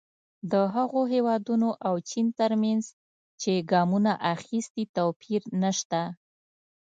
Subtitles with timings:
[0.51, 2.83] د هغو هېوادونو او چین ترمنځ
[3.41, 6.01] چې ګامونه اخیستي توپیر نه شته.